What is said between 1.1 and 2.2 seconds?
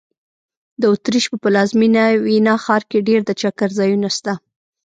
په پلازمېنه